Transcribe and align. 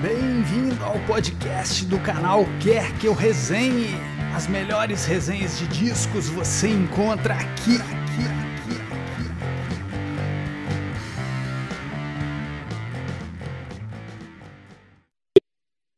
Bem-vindo 0.00 0.80
ao 0.84 0.96
podcast 1.08 1.84
do 1.86 1.98
canal 1.98 2.44
Quer 2.62 2.96
Que 3.00 3.08
Eu 3.08 3.14
Resenhe. 3.14 3.96
As 4.32 4.46
melhores 4.46 5.04
resenhas 5.04 5.58
de 5.58 5.66
discos 5.66 6.28
você 6.28 6.68
encontra 6.68 7.34
aqui, 7.34 7.74
aqui, 7.74 8.22
aqui, 8.54 8.76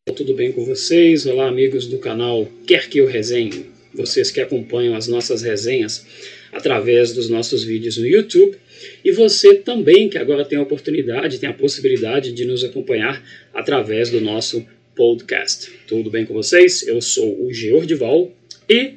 aqui. 0.07 0.17
Tudo 0.17 0.33
bem 0.33 0.51
com 0.53 0.65
vocês? 0.65 1.27
Olá, 1.27 1.49
amigos 1.49 1.87
do 1.87 1.99
canal 1.99 2.49
Quer 2.67 2.89
Que 2.89 3.01
Eu 3.01 3.07
Resenhe. 3.07 3.67
Vocês 3.93 4.31
que 4.31 4.41
acompanham 4.41 4.97
as 4.97 5.09
nossas 5.09 5.43
resenhas 5.43 6.07
através 6.51 7.13
dos 7.13 7.29
nossos 7.29 7.63
vídeos 7.63 7.99
no 7.99 8.07
YouTube 8.07 8.57
e 9.05 9.13
você 9.13 9.57
também, 9.57 10.09
que 10.09 10.19
agora 10.19 10.45
tem 10.45 10.59
a 10.59 10.63
oportunidade, 10.63 11.39
tem 11.39 11.49
a 11.49 11.55
possibilidade 11.55 12.33
de 12.33 12.45
nos 12.45 12.65
acompanhar 12.65 13.23
através 13.53 14.11
do 14.11 14.21
nosso 14.21 14.67
podcast. 14.95 15.71
Tudo 15.87 16.11
bem 16.11 16.27
com 16.27 16.35
vocês? 16.35 16.87
Eu 16.87 17.01
sou 17.01 17.47
o 17.47 17.53
Geordival 17.53 18.33
e 18.69 18.95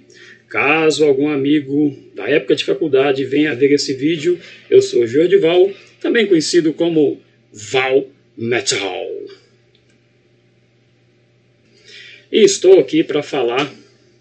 caso 0.49 1.03
algum 1.03 1.29
amigo 1.29 1.97
da 2.13 2.29
época 2.29 2.55
de 2.55 2.63
faculdade 2.63 3.25
venha 3.25 3.55
ver 3.55 3.71
esse 3.71 3.93
vídeo, 3.93 4.39
eu 4.69 4.81
sou 4.81 5.03
o 5.03 5.07
Geordival, 5.07 5.71
também 5.99 6.27
conhecido 6.27 6.73
como 6.73 7.19
Val 7.51 8.07
Metal. 8.37 9.09
E 12.31 12.43
estou 12.43 12.79
aqui 12.79 13.03
para 13.03 13.23
falar 13.23 13.73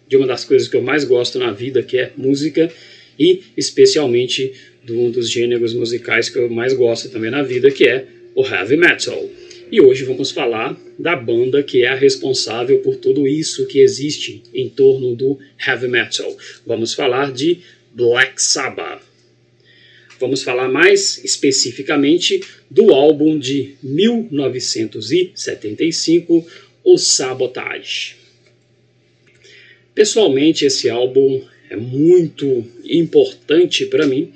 de 0.07 0.17
uma 0.17 0.27
das 0.27 0.45
coisas 0.45 0.69
que 0.69 0.77
eu 0.77 0.83
mais 0.83 1.05
gosto 1.05 1.39
na 1.39 1.51
vida, 1.51 1.83
que 1.83 1.99
é 1.99 2.13
música 2.17 2.71
e 3.19 3.43
especialmente 3.57 4.53
de 4.85 4.93
um 4.93 5.11
dos 5.11 5.29
gêneros 5.31 5.73
musicais 5.75 6.29
que 6.29 6.39
eu 6.39 6.49
mais 6.51 6.73
gosto 6.73 7.09
também 7.09 7.31
na 7.31 7.43
vida, 7.43 7.71
que 7.71 7.87
é 7.87 8.07
o 8.35 8.45
heavy 8.47 8.77
metal. 8.77 9.29
E 9.71 9.81
hoje 9.81 10.03
vamos 10.05 10.31
falar 10.31 10.79
da 10.99 11.17
banda 11.17 11.63
que 11.63 11.83
é 11.83 11.89
a 11.89 11.95
responsável 11.95 12.81
por 12.81 12.97
tudo 12.97 13.27
isso 13.27 13.67
que 13.67 13.81
existe 13.81 14.43
em 14.53 14.69
torno 14.69 15.15
do 15.15 15.39
heavy 15.67 15.89
metal. 15.89 16.37
Vamos 16.67 16.93
falar 16.93 17.33
de 17.33 17.61
Black 17.95 18.43
Sabbath. 18.43 19.01
Vamos 20.21 20.43
falar 20.43 20.69
mais 20.69 21.25
especificamente 21.25 22.43
do 22.71 22.93
álbum 22.93 23.39
de 23.39 23.77
1975, 23.83 26.47
o 26.85 26.99
Sabotage. 26.99 28.21
Pessoalmente, 29.95 30.65
esse 30.65 30.89
álbum 30.89 31.43
é 31.69 31.77
muito 31.77 32.65
importante 32.85 33.87
para 33.87 34.07
mim, 34.07 34.33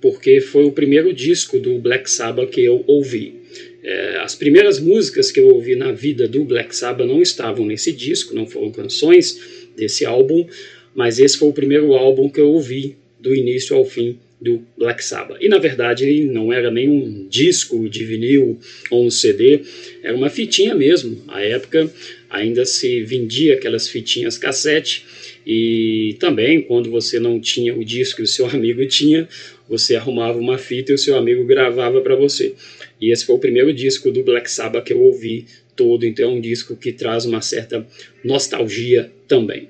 porque 0.00 0.40
foi 0.40 0.64
o 0.64 0.72
primeiro 0.72 1.12
disco 1.12 1.58
do 1.58 1.78
Black 1.78 2.10
Sabbath 2.10 2.50
que 2.50 2.62
eu 2.62 2.84
ouvi. 2.86 3.34
É, 3.82 4.18
as 4.18 4.34
primeiras 4.34 4.80
músicas 4.80 5.30
que 5.30 5.38
eu 5.38 5.48
ouvi 5.48 5.76
na 5.76 5.92
vida 5.92 6.26
do 6.26 6.44
Black 6.44 6.74
Sabbath 6.74 7.06
não 7.06 7.22
estavam 7.22 7.64
nesse 7.64 7.92
disco, 7.92 8.34
não 8.34 8.46
foram 8.46 8.70
canções 8.70 9.40
desse 9.76 10.04
álbum, 10.04 10.46
mas 10.94 11.18
esse 11.18 11.38
foi 11.38 11.48
o 11.48 11.52
primeiro 11.52 11.94
álbum 11.94 12.28
que 12.28 12.40
eu 12.40 12.50
ouvi 12.50 12.96
do 13.20 13.34
início 13.34 13.76
ao 13.76 13.84
fim 13.84 14.18
do 14.40 14.62
Black 14.76 15.02
Sabbath. 15.04 15.38
E 15.40 15.48
na 15.48 15.58
verdade 15.58 16.24
não 16.24 16.52
era 16.52 16.70
nem 16.70 16.88
um 16.88 17.26
disco 17.28 17.88
de 17.88 18.04
vinil 18.04 18.58
ou 18.90 19.06
um 19.06 19.10
CD, 19.10 19.62
era 20.02 20.16
uma 20.16 20.28
fitinha 20.28 20.74
mesmo. 20.74 21.22
A 21.28 21.42
época 21.42 21.90
ainda 22.28 22.64
se 22.64 23.02
vendia 23.02 23.54
aquelas 23.54 23.88
fitinhas 23.88 24.36
cassete 24.36 25.04
e 25.46 26.16
também 26.18 26.60
quando 26.60 26.90
você 26.90 27.20
não 27.20 27.38
tinha 27.38 27.72
o 27.74 27.84
disco 27.84 28.20
e 28.20 28.24
o 28.24 28.26
seu 28.26 28.46
amigo 28.50 28.84
tinha, 28.86 29.28
você 29.68 29.94
arrumava 29.94 30.38
uma 30.38 30.58
fita 30.58 30.90
e 30.90 30.94
o 30.94 30.98
seu 30.98 31.16
amigo 31.16 31.44
gravava 31.44 32.00
para 32.00 32.16
você. 32.16 32.54
E 33.00 33.12
esse 33.12 33.24
foi 33.24 33.36
o 33.36 33.38
primeiro 33.38 33.72
disco 33.72 34.10
do 34.10 34.24
Black 34.24 34.50
Sabbath 34.50 34.84
que 34.84 34.92
eu 34.92 35.00
ouvi 35.00 35.46
todo, 35.76 36.04
então 36.04 36.30
é 36.30 36.32
um 36.32 36.40
disco 36.40 36.74
que 36.74 36.92
traz 36.92 37.26
uma 37.26 37.40
certa 37.40 37.86
nostalgia 38.24 39.10
também. 39.28 39.68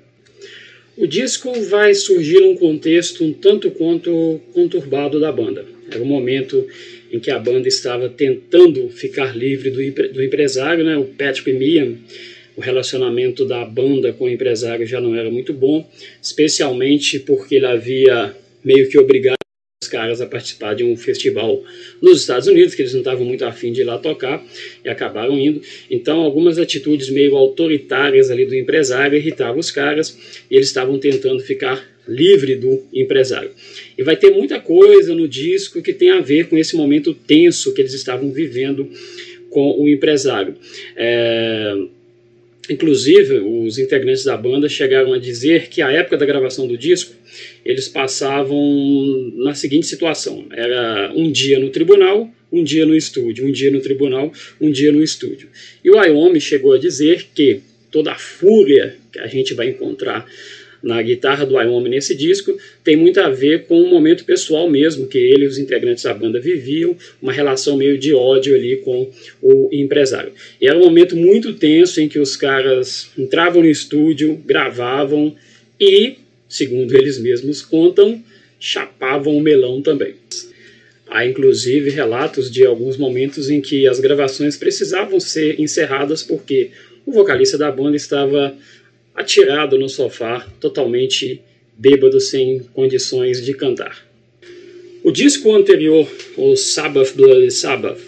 O 0.97 1.07
disco 1.07 1.53
vai 1.65 1.95
surgir 1.95 2.41
num 2.41 2.57
contexto 2.57 3.23
um 3.23 3.33
tanto 3.33 3.71
quanto 3.71 4.41
conturbado 4.55 5.21
da 5.21 5.31
banda. 5.31 5.67
Era 5.91 6.03
um 6.03 6.07
momento 6.07 6.67
em 7.13 7.21
que 7.21 7.31
a 7.31 7.39
banda 7.39 7.69
estava 7.69 8.09
tentando 8.09 8.89
ficar 8.89 9.37
livre 9.37 9.71
do, 9.71 10.13
do 10.13 10.25
empresário, 10.25 10.85
né, 10.85 10.97
o 10.97 11.05
Patrick 11.05 11.53
Meehan. 11.53 11.99
O 12.57 12.61
relacionamento 12.61 13.45
da 13.45 13.65
banda 13.65 14.13
com 14.13 14.25
o 14.25 14.29
empresário 14.29 14.87
já 14.87 15.01
não 15.01 15.15
era 15.15 15.31
muito 15.31 15.53
bom, 15.53 15.87
especialmente 16.23 17.21
porque 17.21 17.57
ele 17.57 17.67
havia 17.67 18.35
meio 18.65 18.89
que 18.89 18.99
obrigado 18.99 19.37
os 19.83 19.89
caras 19.89 20.23
a 20.23 20.27
participar 20.27 20.75
de 20.75 20.83
um 20.83 20.97
festival 20.97 21.63
nos 22.01 22.21
Estados 22.21 22.49
Unidos, 22.49 22.75
que 22.75 22.81
eles 22.81 22.95
não 22.95 23.01
estavam 23.01 23.27
muito 23.27 23.45
afim 23.45 23.73
de 23.73 23.83
ir 23.83 23.85
lá 23.85 23.99
tocar 23.99 24.43
e 24.83 24.89
acabaram 24.89 25.39
indo. 25.39 25.61
Então, 25.91 26.21
algumas 26.21 26.59
atitudes 26.59 27.11
meio 27.11 27.37
autoritárias 27.37 28.31
ali 28.31 28.47
do 28.47 28.55
empresário 28.55 29.19
irritavam 29.19 29.59
os 29.59 29.71
caras 29.71 30.19
e 30.51 30.57
eles 30.57 30.69
estavam 30.69 30.99
tentando 30.99 31.41
ficar 31.41 31.87
livre 32.09 32.57
do 32.57 32.85
empresário. 32.93 33.51
E 33.99 34.03
vai 34.03 34.17
ter 34.17 34.31
muita 34.31 34.59
coisa 34.61 35.15
no 35.15 35.29
disco 35.29 35.83
que 35.83 35.93
tem 35.93 36.11
a 36.11 36.21
ver 36.21 36.49
com 36.49 36.57
esse 36.57 36.75
momento 36.75 37.13
tenso 37.13 37.75
que 37.75 37.83
eles 37.83 37.93
estavam 37.93 38.33
vivendo 38.33 38.89
com 39.51 39.81
o 39.81 39.89
empresário. 39.89 40.55
É, 40.97 41.75
Inclusive, 42.69 43.39
os 43.39 43.79
integrantes 43.79 44.25
da 44.25 44.37
banda 44.37 44.69
chegaram 44.69 45.13
a 45.13 45.19
dizer 45.19 45.69
que 45.69 45.81
a 45.81 45.91
época 45.91 46.17
da 46.17 46.27
gravação 46.27 46.67
do 46.67 46.77
disco 46.77 47.15
eles 47.65 47.89
passavam 47.89 49.33
na 49.37 49.55
seguinte 49.55 49.87
situação: 49.87 50.47
era 50.51 51.13
um 51.15 51.31
dia 51.31 51.59
no 51.59 51.71
tribunal, 51.71 52.31
um 52.51 52.63
dia 52.63 52.85
no 52.87 52.97
estúdio, 52.97 53.47
um 53.47 53.53
dia 53.53 53.71
no 53.71 53.81
tribunal, 53.81 54.33
um 54.61 54.71
dia 54.71 54.93
no 54.93 55.03
estúdio. 55.03 55.49
E 55.85 55.91
o 55.91 55.97
Wyoming 55.97 56.41
chegou 56.41 56.73
a 56.73 56.79
dizer 56.79 57.27
que 57.35 57.61
toda 57.91 58.13
a 58.13 58.19
fúria 58.19 58.97
que 59.13 59.19
a 59.19 59.27
gente 59.27 59.55
vai 59.55 59.69
encontrar 59.69 60.27
na 60.83 61.01
guitarra 61.03 61.45
do 61.45 61.55
Wyoming 61.57 61.91
nesse 61.91 62.15
disco 62.15 62.57
tem 62.85 62.97
muito 62.97 63.21
a 63.21 63.29
ver 63.29 63.65
com 63.65 63.81
um 63.81 63.89
momento 63.89 64.25
pessoal 64.25 64.69
mesmo 64.69 65.07
que 65.07 65.19
ele 65.19 65.45
e 65.45 65.49
os 65.49 65.59
integrantes 65.59 66.05
da 66.05 66.15
banda 66.15 66.41
viviam, 66.41 66.97
uma 67.21 67.33
relação 67.33 67.77
meio 67.77 67.99
de 67.99 68.15
ódio 68.15 68.55
ali 68.55 68.77
com 68.77 69.11
o 69.43 69.69
empresário. 69.73 70.33
E 70.61 70.67
era 70.67 70.79
um 70.79 70.85
momento 70.85 71.17
muito 71.17 71.55
tenso 71.55 72.01
em 72.01 72.09
que 72.09 72.19
os 72.19 72.37
caras 72.37 73.11
entravam 73.17 73.63
no 73.63 73.69
estúdio, 73.69 74.41
gravavam 74.45 75.35
e, 75.81 76.17
segundo 76.49 76.95
eles 76.97 77.19
mesmos 77.19 77.63
contam, 77.63 78.23
chapavam 78.59 79.37
o 79.37 79.41
melão 79.41 79.83
também. 79.83 80.15
Há 81.09 81.25
inclusive 81.25 81.91
relatos 81.91 82.51
de 82.51 82.65
alguns 82.65 82.97
momentos 82.97 83.49
em 83.49 83.61
que 83.61 83.87
as 83.87 84.01
gravações 84.01 84.57
precisavam 84.57 85.21
ser 85.21 85.61
encerradas 85.61 86.23
porque 86.23 86.71
o 87.05 87.13
vocalista 87.13 87.57
da 87.57 87.71
banda 87.71 87.97
estava 87.97 88.57
atirado 89.17 89.79
no 89.79 89.89
sofá, 89.89 90.47
totalmente 90.61 91.41
bêbado, 91.77 92.21
sem 92.21 92.61
condições 92.75 93.45
de 93.45 93.55
cantar. 93.55 94.07
O 95.03 95.11
disco 95.11 95.55
anterior, 95.55 96.09
o 96.37 96.57
Sabbath 96.57 97.15
Bloody 97.15 97.51
Sabbath, 97.51 98.01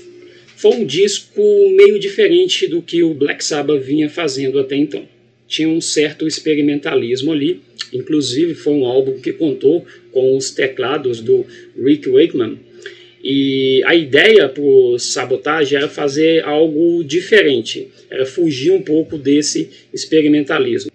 foi 0.57 0.73
um 0.73 0.85
disco 0.85 1.41
meio 1.77 1.99
diferente 1.99 2.67
do 2.67 2.83
que 2.83 3.03
o 3.03 3.15
Black 3.15 3.45
Sabbath 3.45 3.83
vinha 3.83 4.11
fazendo 4.11 4.59
até 4.59 4.77
então. 4.77 5.09
Tinha 5.47 5.69
um 5.69 5.81
certo 5.81 6.27
experimentalismo 6.27 7.33
ali, 7.33 7.61
inclusive 7.93 8.55
foi 8.55 8.75
um 8.75 8.85
álbum 8.85 9.19
que 9.21 9.33
contou 9.33 9.87
com 10.11 10.37
os 10.37 10.51
teclados 10.51 11.21
do 11.21 11.47
Rick 11.81 12.09
Wakeman, 12.09 12.59
e 13.23 13.83
a 13.85 13.95
ideia 13.95 14.49
por 14.49 14.99
sabotagem 14.99 15.79
era 15.79 15.89
fazer 15.89 16.45
algo 16.45 17.03
diferente, 17.03 17.89
era 18.11 18.25
fugir 18.25 18.71
um 18.71 18.83
pouco 18.83 19.19
desse 19.19 19.71
experimentalismo. 19.93 20.91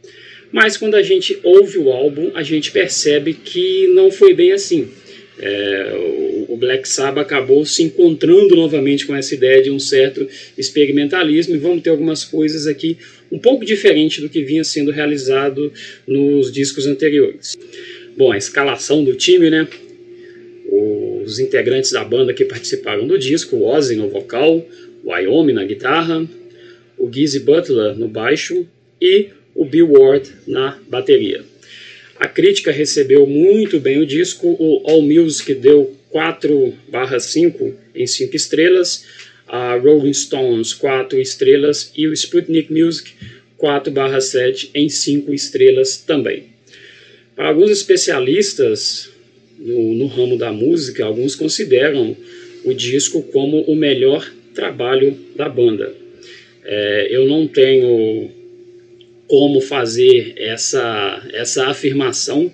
Mas 0.53 0.77
quando 0.77 0.93
a 0.93 1.01
gente 1.01 1.39
ouve 1.43 1.79
o 1.79 1.89
álbum, 1.89 2.29
a 2.35 2.43
gente 2.43 2.71
percebe 2.71 3.33
que 3.33 3.87
não 3.87 4.11
foi 4.11 4.35
bem 4.35 4.51
assim. 4.51 4.87
É, 5.39 5.91
o 6.47 6.55
Black 6.55 6.87
Sabbath 6.87 7.25
acabou 7.25 7.65
se 7.65 7.81
encontrando 7.81 8.55
novamente 8.55 9.07
com 9.07 9.15
essa 9.15 9.33
ideia 9.33 9.63
de 9.63 9.71
um 9.71 9.79
certo 9.79 10.27
experimentalismo 10.55 11.55
e 11.55 11.57
vamos 11.57 11.81
ter 11.81 11.89
algumas 11.89 12.23
coisas 12.23 12.67
aqui 12.67 12.99
um 13.31 13.39
pouco 13.39 13.65
diferente 13.65 14.21
do 14.21 14.29
que 14.29 14.43
vinha 14.43 14.63
sendo 14.63 14.91
realizado 14.91 15.73
nos 16.05 16.51
discos 16.51 16.85
anteriores. 16.85 17.57
Bom, 18.15 18.31
a 18.31 18.37
escalação 18.37 19.03
do 19.03 19.15
time, 19.15 19.49
né? 19.49 19.67
Os 20.69 21.39
integrantes 21.39 21.91
da 21.91 22.03
banda 22.03 22.31
que 22.31 22.45
participaram 22.45 23.07
do 23.07 23.17
disco, 23.17 23.55
o 23.55 23.65
Ozzy 23.65 23.95
no 23.95 24.07
vocal, 24.07 24.63
o 25.03 25.09
Wyoming 25.09 25.53
na 25.53 25.65
guitarra, 25.65 26.23
o 26.95 27.11
Gizzy 27.11 27.39
Butler 27.39 27.97
no 27.97 28.07
baixo 28.07 28.67
e 29.01 29.29
o 29.55 29.65
Bill 29.65 29.91
Ward 29.91 30.31
na 30.47 30.79
bateria. 30.87 31.43
A 32.19 32.27
crítica 32.27 32.71
recebeu 32.71 33.25
muito 33.27 33.79
bem 33.79 33.99
o 33.99 34.05
disco, 34.05 34.47
o 34.59 34.81
All 34.89 35.01
Music 35.01 35.53
deu 35.55 35.95
4/5 36.11 37.73
em 37.93 38.07
5 38.07 38.35
estrelas, 38.35 39.05
a 39.47 39.75
Rolling 39.75 40.13
Stones 40.13 40.73
4 40.73 41.19
estrelas 41.19 41.91
e 41.95 42.07
o 42.07 42.13
Sputnik 42.13 42.71
Music 42.71 43.11
4/7 43.57 44.69
em 44.73 44.89
5 44.89 45.33
estrelas 45.33 45.97
também. 45.97 46.53
Para 47.35 47.49
alguns 47.49 47.71
especialistas 47.71 49.09
no, 49.57 49.93
no 49.93 50.07
ramo 50.07 50.37
da 50.37 50.51
música, 50.51 51.03
alguns 51.03 51.35
consideram 51.35 52.15
o 52.63 52.73
disco 52.73 53.23
como 53.23 53.61
o 53.61 53.75
melhor 53.75 54.31
trabalho 54.53 55.17
da 55.35 55.49
banda. 55.49 55.93
É, 56.63 57.07
eu 57.09 57.25
não 57.25 57.47
tenho 57.47 58.31
como 59.33 59.59
fazer 59.59 60.35
essa, 60.37 61.27
essa 61.33 61.65
afirmação 61.65 62.51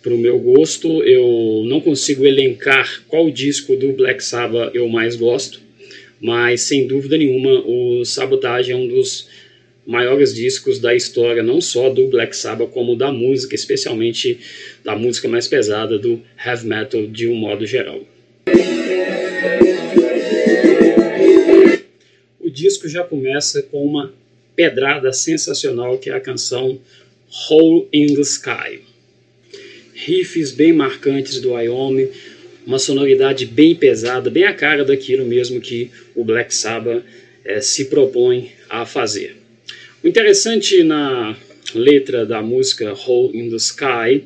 para 0.00 0.14
o 0.14 0.16
meu 0.16 0.38
gosto. 0.38 1.02
Eu 1.02 1.64
não 1.66 1.80
consigo 1.80 2.24
elencar 2.24 3.02
qual 3.08 3.28
disco 3.28 3.74
do 3.74 3.92
Black 3.92 4.22
Sabbath 4.22 4.72
eu 4.72 4.88
mais 4.88 5.16
gosto, 5.16 5.60
mas 6.20 6.60
sem 6.60 6.86
dúvida 6.86 7.18
nenhuma 7.18 7.60
o 7.66 8.04
Sabotage 8.04 8.70
é 8.70 8.76
um 8.76 8.86
dos 8.86 9.26
maiores 9.84 10.32
discos 10.32 10.78
da 10.78 10.94
história, 10.94 11.42
não 11.42 11.60
só 11.60 11.90
do 11.90 12.06
Black 12.06 12.36
Sabbath, 12.36 12.70
como 12.70 12.94
da 12.94 13.10
música, 13.10 13.56
especialmente 13.56 14.38
da 14.84 14.94
música 14.94 15.26
mais 15.26 15.48
pesada 15.48 15.98
do 15.98 16.22
heavy 16.38 16.68
metal 16.68 17.04
de 17.04 17.26
um 17.26 17.34
modo 17.34 17.66
geral. 17.66 18.00
O 22.38 22.48
disco 22.48 22.88
já 22.88 23.02
começa 23.02 23.60
com 23.60 23.84
uma 23.84 24.14
pedrada 24.56 25.12
sensacional 25.12 25.98
que 25.98 26.10
é 26.10 26.14
a 26.14 26.20
canção 26.20 26.80
Hole 27.48 27.86
in 27.92 28.14
the 28.14 28.22
Sky. 28.22 28.80
Riffs 29.94 30.52
bem 30.52 30.72
marcantes 30.72 31.40
do 31.40 31.52
Wyoming, 31.52 32.08
uma 32.66 32.78
sonoridade 32.78 33.46
bem 33.46 33.74
pesada, 33.74 34.28
bem 34.28 34.44
a 34.44 34.54
cara 34.54 34.84
daquilo 34.84 35.24
mesmo 35.24 35.60
que 35.60 35.90
o 36.14 36.24
Black 36.24 36.54
Sabbath 36.54 37.04
é, 37.44 37.60
se 37.60 37.84
propõe 37.86 38.50
a 38.68 38.84
fazer. 38.84 39.36
O 40.02 40.08
interessante 40.08 40.82
na 40.82 41.36
letra 41.74 42.26
da 42.26 42.42
música 42.42 42.92
Hole 42.92 43.38
in 43.38 43.50
the 43.50 43.56
Sky, 43.56 44.24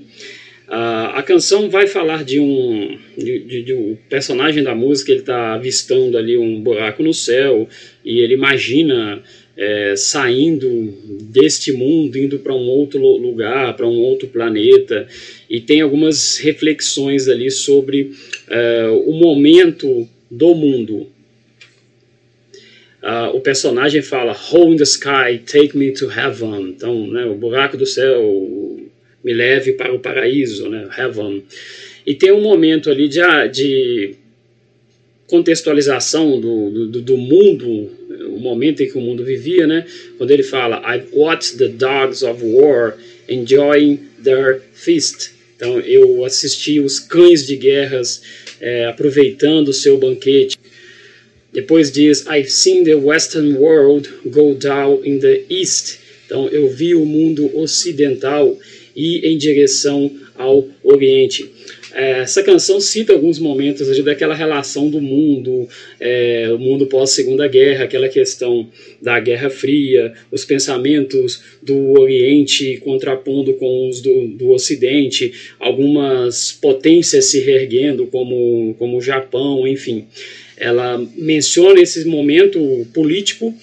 uh, 0.69 1.15
a 1.15 1.23
canção 1.23 1.69
vai 1.69 1.87
falar 1.87 2.25
de 2.25 2.41
um, 2.41 2.99
de, 3.17 3.39
de, 3.41 3.63
de 3.63 3.75
um 3.75 3.97
personagem 4.09 4.63
da 4.63 4.75
música, 4.75 5.11
ele 5.11 5.21
está 5.21 5.55
avistando 5.55 6.17
ali 6.17 6.37
um 6.37 6.61
buraco 6.61 7.03
no 7.03 7.15
céu 7.15 7.69
e 8.05 8.21
ele 8.21 8.35
imagina 8.35 9.23
é, 9.61 9.95
saindo 9.95 10.69
deste 11.21 11.71
mundo, 11.71 12.17
indo 12.17 12.39
para 12.39 12.55
um 12.55 12.67
outro 12.67 12.99
lugar, 12.99 13.77
para 13.77 13.87
um 13.87 14.01
outro 14.01 14.27
planeta, 14.27 15.07
e 15.51 15.61
tem 15.61 15.83
algumas 15.83 16.39
reflexões 16.39 17.29
ali 17.29 17.51
sobre 17.51 18.13
é, 18.49 18.89
o 19.07 19.13
momento 19.13 20.09
do 20.31 20.55
mundo, 20.55 21.07
Uh, 23.03 23.35
o 23.35 23.41
personagem 23.41 24.03
fala 24.03 24.37
Hole 24.37 24.75
in 24.75 24.77
the 24.77 24.83
sky, 24.83 25.39
take 25.47 25.77
me 25.77 25.91
to 25.91 26.11
heaven. 26.11 26.69
Então, 26.69 27.07
né, 27.07 27.25
o 27.25 27.35
buraco 27.35 27.75
do 27.79 27.87
céu 27.87 28.79
me 29.25 29.33
leve 29.33 29.73
para 29.73 29.95
o 29.95 29.99
paraíso, 29.99 30.69
né, 30.69 30.87
heaven. 30.99 31.43
E 32.07 32.15
tem 32.15 32.31
um 32.31 32.43
momento 32.43 32.91
ali 32.91 33.09
de, 33.09 33.21
ah, 33.21 33.47
de 33.47 34.17
contextualização 35.27 36.39
do, 36.39 36.87
do, 36.89 37.01
do, 37.01 37.17
mundo, 37.17 37.91
o 38.41 38.43
momento 38.43 38.83
em 38.83 38.91
que 38.91 38.99
o 38.99 39.01
mundo 39.01 39.25
vivia, 39.25 39.67
né, 39.67 39.87
quando 40.19 40.31
ele 40.31 40.43
fala 40.43 40.83
I've 40.85 41.09
watched 41.13 41.59
the 41.59 41.69
dogs 41.69 42.25
of 42.25 42.43
war 42.43 42.97
enjoying 43.29 44.01
their 44.23 44.61
feast. 44.73 45.33
Então, 45.57 45.79
eu 45.81 46.25
assisti 46.25 46.81
os 46.81 46.99
cães 46.99 47.47
de 47.47 47.55
guerras 47.55 48.23
é, 48.61 48.87
aproveitando 48.87 49.69
o 49.69 49.73
seu 49.73 49.99
banquete. 49.99 50.57
Depois 51.53 51.91
diz, 51.91 52.25
I've 52.27 52.51
seen 52.51 52.85
the 52.85 52.95
western 52.95 53.55
world 53.55 54.09
go 54.27 54.55
down 54.55 55.05
in 55.05 55.19
the 55.19 55.43
east. 55.51 55.99
Então 56.27 56.49
eu 56.49 56.69
vi 56.69 56.95
o 56.95 57.05
mundo 57.05 57.51
ocidental 57.59 58.57
ir 58.95 59.25
em 59.25 59.37
direção 59.37 60.11
ao 60.37 60.69
oriente. 60.83 61.51
É, 61.93 62.21
essa 62.21 62.43
canção 62.43 62.81
cita 62.81 63.13
alguns 63.13 63.39
momentos 63.39 64.03
daquela 64.05 64.35
relação 64.35 64.89
do 64.89 65.01
mundo, 65.01 65.69
é, 65.99 66.49
o 66.53 66.59
mundo 66.59 66.87
pós 66.87 67.11
Segunda 67.11 67.49
Guerra, 67.49 67.85
aquela 67.85 68.09
questão 68.09 68.69
da 69.01 69.19
Guerra 69.19 69.51
Fria, 69.51 70.13
os 70.31 70.45
pensamentos 70.45 71.43
do 71.63 71.99
Oriente 71.99 72.79
contrapondo 72.85 73.55
com 73.55 73.89
os 73.89 74.01
do, 74.01 74.29
do 74.29 74.51
Ocidente, 74.51 75.33
algumas 75.59 76.53
potências 76.53 77.27
se 77.27 77.41
reerguendo 77.41 78.07
como, 78.07 78.75
como 78.79 78.99
o 78.99 79.03
Japão, 79.03 79.67
enfim 79.67 80.07
ela 80.61 81.03
menciona 81.17 81.81
esse 81.81 82.05
momento 82.05 82.87
político 82.93 83.55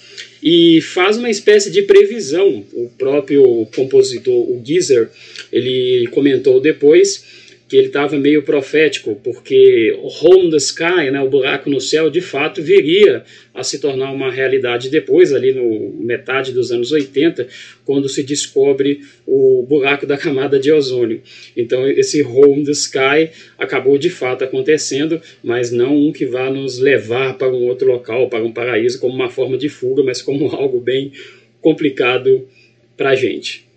e 0.42 0.80
faz 0.80 1.16
uma 1.16 1.30
espécie 1.30 1.70
de 1.70 1.82
previsão. 1.82 2.64
O 2.72 2.90
próprio 2.98 3.66
compositor, 3.74 4.34
o 4.34 4.60
Geezer, 4.64 5.08
ele 5.52 6.08
comentou 6.10 6.60
depois 6.60 7.24
que 7.68 7.76
ele 7.76 7.88
estava 7.88 8.16
meio 8.16 8.42
profético, 8.42 9.14
porque 9.22 9.94
in 10.24 10.50
the 10.50 10.56
sky, 10.56 11.10
né, 11.12 11.20
o 11.20 11.28
buraco 11.28 11.68
no 11.68 11.80
céu, 11.80 12.08
de 12.08 12.22
fato 12.22 12.62
viria 12.62 13.22
a 13.52 13.62
se 13.62 13.78
tornar 13.78 14.10
uma 14.10 14.30
realidade 14.30 14.88
depois, 14.88 15.34
ali 15.34 15.52
no 15.52 15.92
metade 16.00 16.50
dos 16.52 16.72
anos 16.72 16.92
80, 16.92 17.46
quando 17.84 18.08
se 18.08 18.22
descobre 18.22 19.00
o 19.26 19.66
buraco 19.68 20.06
da 20.06 20.16
camada 20.16 20.58
de 20.58 20.72
ozônio. 20.72 21.20
Então 21.54 21.86
esse 21.86 22.22
hole 22.22 22.60
in 22.60 22.64
the 22.64 22.72
sky 22.72 23.30
acabou 23.58 23.98
de 23.98 24.08
fato 24.08 24.44
acontecendo, 24.44 25.20
mas 25.44 25.70
não 25.70 25.94
um 25.94 26.10
que 26.10 26.24
vá 26.24 26.50
nos 26.50 26.78
levar 26.78 27.36
para 27.36 27.48
um 27.48 27.66
outro 27.66 27.86
local, 27.86 28.30
para 28.30 28.42
um 28.42 28.52
paraíso, 28.52 28.98
como 28.98 29.14
uma 29.14 29.28
forma 29.28 29.58
de 29.58 29.68
fuga, 29.68 30.02
mas 30.02 30.22
como 30.22 30.48
algo 30.56 30.80
bem 30.80 31.12
complicado 31.60 32.48
para 32.96 33.10
a 33.10 33.14
gente. 33.14 33.68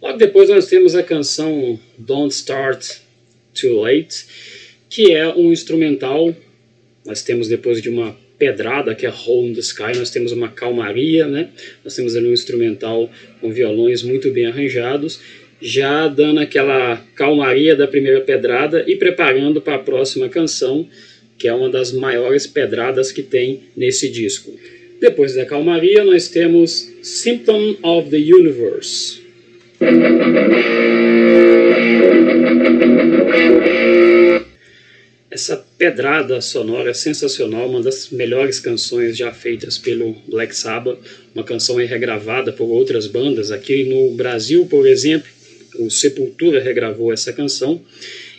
Logo 0.00 0.16
depois 0.16 0.48
nós 0.48 0.66
temos 0.66 0.94
a 0.94 1.02
canção 1.02 1.78
Don't 1.98 2.32
Start 2.32 2.98
Too 3.52 3.80
Late, 3.80 4.26
que 4.88 5.12
é 5.12 5.26
um 5.28 5.52
instrumental. 5.52 6.34
Nós 7.04 7.22
temos 7.22 7.48
depois 7.48 7.82
de 7.82 7.88
uma 7.88 8.16
pedrada, 8.38 8.94
que 8.94 9.04
é 9.04 9.10
Hole 9.10 9.48
in 9.48 9.54
the 9.54 9.60
Sky, 9.60 9.96
nós 9.96 10.10
temos 10.10 10.30
uma 10.30 10.48
calmaria, 10.48 11.26
né? 11.26 11.50
Nós 11.84 11.96
temos 11.96 12.14
ali 12.14 12.28
um 12.28 12.32
instrumental 12.32 13.10
com 13.40 13.50
violões 13.50 14.04
muito 14.04 14.30
bem 14.30 14.46
arranjados, 14.46 15.20
já 15.60 16.06
dando 16.06 16.38
aquela 16.38 16.96
calmaria 17.16 17.74
da 17.74 17.88
primeira 17.88 18.20
pedrada 18.20 18.84
e 18.86 18.94
preparando 18.94 19.60
para 19.60 19.74
a 19.74 19.80
próxima 19.80 20.28
canção, 20.28 20.88
que 21.36 21.48
é 21.48 21.52
uma 21.52 21.68
das 21.68 21.90
maiores 21.90 22.46
pedradas 22.46 23.10
que 23.10 23.22
tem 23.22 23.62
nesse 23.76 24.08
disco. 24.08 24.52
Depois 25.00 25.34
da 25.34 25.44
calmaria, 25.44 26.04
nós 26.04 26.28
temos 26.28 26.88
Symptom 27.02 27.76
of 27.82 28.10
the 28.10 28.16
Universe, 28.16 29.27
essa 35.30 35.56
pedrada 35.78 36.40
sonora 36.40 36.90
é 36.90 36.94
sensacional, 36.94 37.70
uma 37.70 37.80
das 37.80 38.10
melhores 38.10 38.58
canções 38.58 39.16
já 39.16 39.32
feitas 39.32 39.78
pelo 39.78 40.16
Black 40.26 40.54
Sabbath, 40.54 40.98
uma 41.32 41.44
canção 41.44 41.76
regravada 41.76 42.52
por 42.52 42.64
outras 42.64 43.06
bandas. 43.06 43.52
Aqui 43.52 43.84
no 43.84 44.16
Brasil, 44.16 44.66
por 44.66 44.86
exemplo, 44.86 45.28
o 45.78 45.90
Sepultura 45.90 46.60
regravou 46.60 47.12
essa 47.12 47.32
canção. 47.32 47.80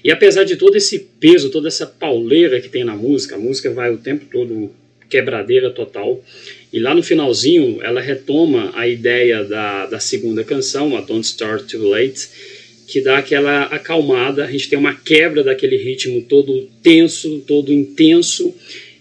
E 0.03 0.11
apesar 0.11 0.43
de 0.43 0.57
todo 0.57 0.75
esse 0.75 0.99
peso, 1.19 1.49
toda 1.49 1.69
essa 1.69 1.85
pauleira 1.85 2.59
que 2.59 2.67
tem 2.67 2.83
na 2.83 2.95
música, 2.95 3.35
a 3.35 3.39
música 3.39 3.71
vai 3.71 3.89
o 3.91 3.97
tempo 3.97 4.25
todo 4.31 4.69
quebradeira 5.09 5.69
total. 5.69 6.23
E 6.71 6.79
lá 6.79 6.93
no 6.93 7.01
finalzinho, 7.01 7.79
ela 7.81 7.99
retoma 7.99 8.71
a 8.75 8.87
ideia 8.87 9.43
da, 9.43 9.87
da 9.87 9.99
segunda 9.99 10.43
canção, 10.43 10.95
a 10.95 11.01
Don't 11.01 11.25
Start 11.25 11.69
Too 11.69 11.89
Late, 11.89 12.29
que 12.87 13.01
dá 13.01 13.17
aquela 13.17 13.63
acalmada, 13.63 14.45
a 14.45 14.51
gente 14.51 14.69
tem 14.69 14.77
uma 14.77 14.93
quebra 14.93 15.43
daquele 15.43 15.77
ritmo 15.77 16.21
todo 16.23 16.69
tenso, 16.81 17.43
todo 17.47 17.73
intenso, 17.73 18.53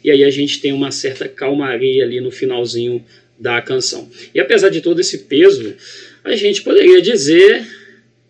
e 0.02 0.10
aí 0.10 0.24
a 0.24 0.30
gente 0.30 0.60
tem 0.60 0.72
uma 0.72 0.90
certa 0.90 1.28
calmaria 1.28 2.04
ali 2.04 2.20
no 2.20 2.30
finalzinho 2.30 3.04
da 3.38 3.60
canção. 3.62 4.10
E 4.34 4.40
apesar 4.40 4.68
de 4.68 4.80
todo 4.80 5.00
esse 5.00 5.18
peso, 5.18 5.74
a 6.24 6.34
gente 6.36 6.62
poderia 6.62 7.00
dizer 7.00 7.66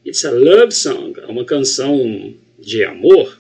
It's 0.06 0.24
a 0.24 0.30
love 0.30 0.72
song, 0.72 1.20
uma 1.28 1.44
canção 1.44 2.34
de 2.58 2.82
amor, 2.82 3.37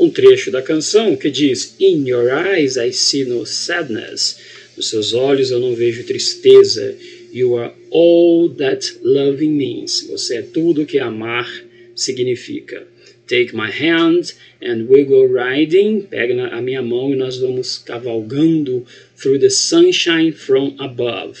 um 0.00 0.08
trecho 0.08 0.50
da 0.50 0.62
canção 0.62 1.14
que 1.14 1.30
diz: 1.30 1.76
In 1.78 2.08
your 2.08 2.30
eyes 2.30 2.76
I 2.76 2.90
see 2.90 3.24
no 3.26 3.44
sadness. 3.44 4.38
Nos 4.74 4.88
seus 4.88 5.12
olhos 5.12 5.50
eu 5.50 5.60
não 5.60 5.74
vejo 5.74 6.04
tristeza. 6.04 6.96
You 7.30 7.58
are 7.58 7.74
all 7.90 8.48
that 8.56 8.98
loving 9.02 9.50
means. 9.50 10.06
Você 10.08 10.38
é 10.38 10.42
tudo 10.42 10.86
que 10.86 10.98
amar 10.98 11.46
significa. 11.94 12.86
Take 13.28 13.54
my 13.54 13.70
hand 13.70 14.32
and 14.62 14.86
we 14.88 15.04
go 15.04 15.26
riding. 15.26 16.00
Pega 16.00 16.48
a 16.48 16.62
minha 16.62 16.82
mão 16.82 17.12
e 17.12 17.16
nós 17.16 17.36
vamos 17.36 17.76
cavalgando 17.78 18.84
through 19.20 19.38
the 19.38 19.50
sunshine 19.50 20.32
from 20.32 20.74
above. 20.78 21.38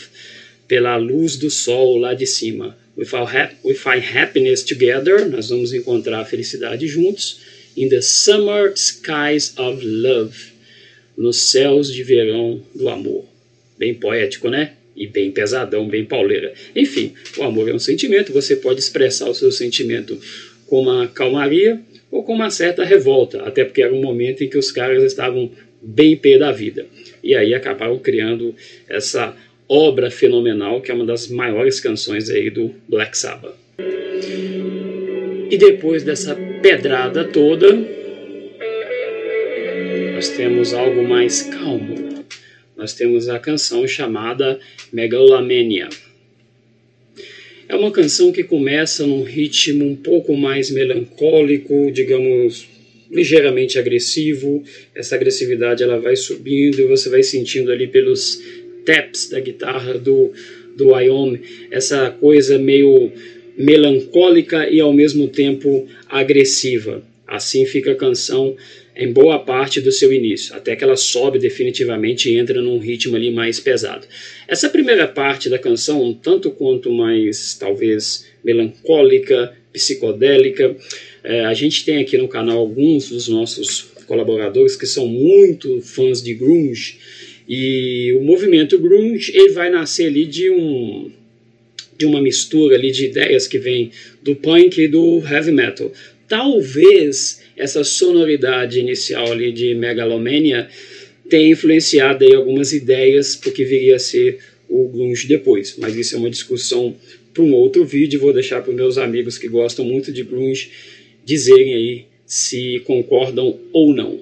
Pela 0.68 0.96
luz 0.98 1.36
do 1.36 1.50
sol 1.50 1.96
lá 1.96 2.12
de 2.12 2.26
cima. 2.26 2.78
We 2.94 3.74
find 3.74 4.04
happiness 4.14 4.62
together. 4.62 5.26
Nós 5.26 5.48
vamos 5.48 5.72
encontrar 5.72 6.20
a 6.20 6.24
felicidade 6.26 6.86
juntos 6.86 7.38
in 7.80 7.88
the 7.88 8.02
summer 8.02 8.72
skies 8.74 9.54
of 9.56 9.82
love, 9.82 10.52
nos 11.16 11.38
céus 11.38 11.90
de 11.90 12.02
verão 12.02 12.62
do 12.74 12.90
amor. 12.90 13.24
Bem 13.78 13.94
poético, 13.94 14.50
né? 14.50 14.74
E 14.94 15.06
bem 15.06 15.30
pesadão, 15.30 15.88
bem 15.88 16.04
pauleira. 16.04 16.52
Enfim, 16.76 17.14
o 17.38 17.42
amor 17.42 17.70
é 17.70 17.72
um 17.72 17.78
sentimento, 17.78 18.34
você 18.34 18.56
pode 18.56 18.80
expressar 18.80 19.30
o 19.30 19.34
seu 19.34 19.50
sentimento 19.50 20.20
com 20.66 20.82
uma 20.82 21.08
calmaria 21.08 21.80
ou 22.10 22.22
com 22.22 22.34
uma 22.34 22.50
certa 22.50 22.84
revolta, 22.84 23.42
até 23.44 23.64
porque 23.64 23.80
era 23.80 23.94
um 23.94 24.02
momento 24.02 24.44
em 24.44 24.48
que 24.48 24.58
os 24.58 24.70
caras 24.70 25.02
estavam 25.02 25.50
bem 25.80 26.14
pé 26.16 26.36
da 26.36 26.52
vida. 26.52 26.86
E 27.24 27.34
aí 27.34 27.54
acabaram 27.54 27.98
criando 27.98 28.54
essa 28.86 29.34
obra 29.66 30.10
fenomenal 30.10 30.82
que 30.82 30.90
é 30.90 30.94
uma 30.94 31.06
das 31.06 31.28
maiores 31.28 31.80
canções 31.80 32.28
aí 32.28 32.50
do 32.50 32.74
Black 32.86 33.16
Sabbath. 33.16 33.54
E 35.50 35.56
depois 35.56 36.02
dessa 36.02 36.49
pedrada 36.62 37.24
toda, 37.24 37.72
nós 40.14 40.28
temos 40.28 40.74
algo 40.74 41.02
mais 41.02 41.42
calmo. 41.42 42.24
Nós 42.76 42.94
temos 42.94 43.28
a 43.28 43.38
canção 43.38 43.86
chamada 43.86 44.58
Megalomania. 44.92 45.88
É 47.68 47.74
uma 47.74 47.90
canção 47.90 48.32
que 48.32 48.42
começa 48.42 49.06
num 49.06 49.22
ritmo 49.22 49.86
um 49.86 49.94
pouco 49.94 50.36
mais 50.36 50.70
melancólico, 50.70 51.90
digamos, 51.92 52.66
ligeiramente 53.10 53.78
agressivo. 53.78 54.62
Essa 54.94 55.14
agressividade 55.14 55.82
ela 55.82 55.98
vai 55.98 56.16
subindo 56.16 56.80
e 56.80 56.86
você 56.86 57.08
vai 57.08 57.22
sentindo 57.22 57.70
ali 57.70 57.86
pelos 57.86 58.42
taps 58.84 59.28
da 59.28 59.40
guitarra 59.40 59.94
do, 59.94 60.32
do 60.76 60.88
Wyoming 60.88 61.40
essa 61.70 62.10
coisa 62.10 62.58
meio 62.58 63.12
melancólica 63.60 64.68
e 64.70 64.80
ao 64.80 64.92
mesmo 64.92 65.28
tempo 65.28 65.86
agressiva. 66.08 67.02
Assim 67.26 67.66
fica 67.66 67.92
a 67.92 67.94
canção 67.94 68.56
em 68.96 69.12
boa 69.12 69.38
parte 69.38 69.80
do 69.80 69.92
seu 69.92 70.12
início, 70.12 70.54
até 70.54 70.74
que 70.74 70.82
ela 70.82 70.96
sobe 70.96 71.38
definitivamente 71.38 72.28
e 72.28 72.36
entra 72.36 72.60
num 72.60 72.78
ritmo 72.78 73.16
ali 73.16 73.30
mais 73.30 73.60
pesado. 73.60 74.06
Essa 74.48 74.68
primeira 74.68 75.06
parte 75.06 75.48
da 75.48 75.58
canção, 75.58 76.02
um 76.02 76.12
tanto 76.12 76.50
quanto 76.50 76.90
mais 76.90 77.54
talvez 77.54 78.26
melancólica, 78.42 79.54
psicodélica, 79.72 80.74
é, 81.22 81.44
a 81.44 81.54
gente 81.54 81.84
tem 81.84 81.98
aqui 81.98 82.16
no 82.16 82.28
canal 82.28 82.58
alguns 82.58 83.10
dos 83.10 83.28
nossos 83.28 83.82
colaboradores 84.06 84.74
que 84.74 84.86
são 84.86 85.06
muito 85.06 85.80
fãs 85.82 86.22
de 86.22 86.34
grunge 86.34 86.98
e 87.48 88.12
o 88.18 88.22
movimento 88.22 88.78
grunge 88.78 89.32
ele 89.34 89.50
vai 89.50 89.70
nascer 89.70 90.06
ali 90.06 90.24
de 90.24 90.50
um 90.50 91.10
de 92.00 92.06
uma 92.06 92.22
mistura 92.22 92.76
ali 92.76 92.90
de 92.90 93.04
ideias 93.04 93.46
que 93.46 93.58
vem 93.58 93.90
do 94.22 94.34
punk 94.34 94.80
e 94.80 94.88
do 94.88 95.22
heavy 95.30 95.52
metal. 95.52 95.92
Talvez 96.26 97.42
essa 97.54 97.84
sonoridade 97.84 98.80
inicial 98.80 99.30
ali 99.30 99.52
de 99.52 99.74
Megalomania 99.74 100.66
tenha 101.28 101.52
influenciado 101.52 102.24
aí 102.24 102.34
algumas 102.34 102.72
ideias 102.72 103.36
porque 103.36 103.66
viria 103.66 103.96
a 103.96 103.98
ser 103.98 104.38
o 104.66 104.88
grunge 104.88 105.28
depois, 105.28 105.76
mas 105.78 105.94
isso 105.94 106.16
é 106.16 106.18
uma 106.18 106.30
discussão 106.30 106.96
para 107.34 107.42
um 107.42 107.52
outro 107.52 107.84
vídeo, 107.84 108.18
vou 108.18 108.32
deixar 108.32 108.62
para 108.62 108.70
os 108.70 108.76
meus 108.76 108.96
amigos 108.96 109.36
que 109.36 109.46
gostam 109.46 109.84
muito 109.84 110.10
de 110.10 110.22
grunge 110.22 110.70
dizerem 111.22 111.74
aí 111.74 112.06
se 112.24 112.80
concordam 112.86 113.60
ou 113.74 113.92
não. 113.92 114.18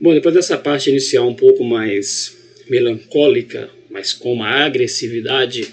Bom, 0.00 0.14
depois 0.14 0.32
dessa 0.32 0.56
parte 0.56 0.90
inicial 0.90 1.28
um 1.28 1.34
pouco 1.34 1.64
mais 1.64 2.36
melancólica, 2.70 3.68
mas 3.90 4.12
com 4.12 4.32
uma 4.32 4.48
agressividade, 4.48 5.66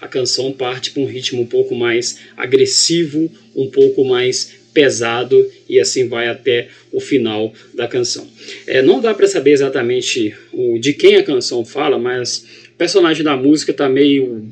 a 0.00 0.06
canção 0.06 0.52
parte 0.52 0.92
para 0.92 1.02
um 1.02 1.06
ritmo 1.06 1.42
um 1.42 1.46
pouco 1.46 1.74
mais 1.74 2.20
agressivo, 2.36 3.28
um 3.56 3.68
pouco 3.68 4.04
mais 4.04 4.54
pesado 4.72 5.44
e 5.68 5.80
assim 5.80 6.06
vai 6.06 6.28
até 6.28 6.68
o 6.92 7.00
final 7.00 7.52
da 7.74 7.88
canção. 7.88 8.28
É, 8.68 8.82
não 8.82 9.00
dá 9.00 9.12
para 9.14 9.26
saber 9.26 9.50
exatamente 9.50 10.32
o, 10.52 10.78
de 10.78 10.92
quem 10.92 11.16
a 11.16 11.22
canção 11.24 11.64
fala, 11.64 11.98
mas 11.98 12.46
o 12.68 12.78
personagem 12.78 13.24
da 13.24 13.36
música 13.36 13.72
está 13.72 13.88
meio 13.88 14.46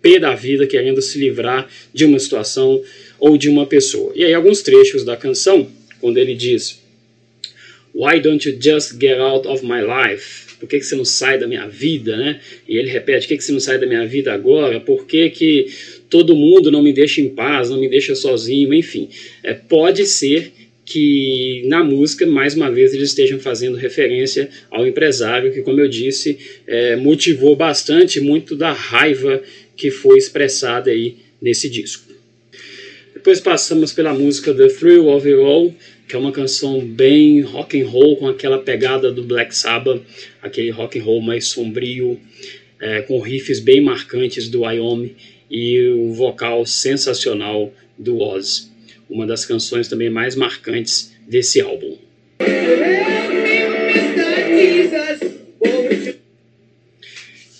pé 0.00 0.20
da 0.20 0.36
vida, 0.36 0.68
querendo 0.68 1.02
se 1.02 1.18
livrar 1.18 1.68
de 1.92 2.04
uma 2.04 2.18
situação 2.18 2.80
ou 3.18 3.36
de 3.36 3.48
uma 3.48 3.66
pessoa. 3.66 4.12
E 4.14 4.24
aí 4.24 4.32
alguns 4.32 4.62
trechos 4.62 5.04
da 5.04 5.16
canção, 5.16 5.68
quando 6.00 6.18
ele 6.18 6.34
diz 6.34 6.80
Why 7.98 8.20
don't 8.20 8.48
you 8.48 8.56
just 8.60 9.00
get 9.00 9.18
out 9.18 9.44
of 9.48 9.66
my 9.66 9.80
life? 9.80 10.56
Por 10.60 10.68
que, 10.68 10.78
que 10.78 10.84
você 10.84 10.94
não 10.94 11.04
sai 11.04 11.36
da 11.36 11.48
minha 11.48 11.66
vida, 11.66 12.16
né? 12.16 12.40
E 12.68 12.76
ele 12.76 12.88
repete, 12.88 13.26
por 13.26 13.28
que, 13.30 13.38
que 13.38 13.44
você 13.44 13.50
não 13.50 13.58
sai 13.58 13.76
da 13.76 13.86
minha 13.86 14.06
vida 14.06 14.32
agora? 14.32 14.78
Por 14.78 15.04
que, 15.04 15.30
que 15.30 15.66
todo 16.08 16.36
mundo 16.36 16.70
não 16.70 16.80
me 16.80 16.92
deixa 16.92 17.20
em 17.20 17.28
paz, 17.28 17.70
não 17.70 17.80
me 17.80 17.88
deixa 17.88 18.14
sozinho, 18.14 18.72
enfim. 18.72 19.08
É, 19.42 19.52
pode 19.52 20.06
ser 20.06 20.52
que 20.84 21.64
na 21.66 21.82
música, 21.82 22.24
mais 22.24 22.54
uma 22.54 22.70
vez, 22.70 22.94
eles 22.94 23.08
estejam 23.08 23.40
fazendo 23.40 23.76
referência 23.76 24.48
ao 24.70 24.86
empresário, 24.86 25.52
que, 25.52 25.62
como 25.62 25.80
eu 25.80 25.88
disse, 25.88 26.38
é, 26.68 26.94
motivou 26.94 27.56
bastante 27.56 28.20
muito 28.20 28.54
da 28.54 28.70
raiva 28.70 29.42
que 29.76 29.90
foi 29.90 30.18
expressada 30.18 30.90
aí 30.90 31.16
nesse 31.42 31.68
disco. 31.68 32.04
Depois 33.12 33.40
passamos 33.40 33.92
pela 33.92 34.14
música 34.14 34.54
The 34.54 34.68
Thrill 34.68 35.08
of 35.08 35.28
It 35.28 35.40
All, 35.40 35.74
que 36.08 36.16
é 36.16 36.18
uma 36.18 36.32
canção 36.32 36.80
bem 36.80 37.42
rock 37.42 37.80
and 37.80 37.86
roll 37.86 38.16
com 38.16 38.28
aquela 38.28 38.58
pegada 38.58 39.12
do 39.12 39.22
Black 39.22 39.54
Sabbath, 39.54 40.00
aquele 40.40 40.70
rock 40.70 40.98
and 40.98 41.04
roll 41.04 41.20
mais 41.20 41.46
sombrio, 41.46 42.18
é, 42.80 43.02
com 43.02 43.20
riffs 43.20 43.60
bem 43.60 43.82
marcantes 43.82 44.48
do 44.48 44.62
Wyoming 44.62 45.14
e 45.50 45.88
o 45.90 46.14
vocal 46.14 46.64
sensacional 46.64 47.70
do 47.98 48.18
Oz, 48.20 48.72
uma 49.08 49.26
das 49.26 49.44
canções 49.44 49.86
também 49.86 50.08
mais 50.08 50.34
marcantes 50.34 51.14
desse 51.28 51.60
álbum. 51.60 51.98